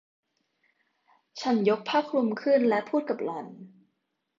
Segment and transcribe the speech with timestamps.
[1.41, 3.47] ฉันยกผ้าคลุมขึ้นและพูดกับหล่อน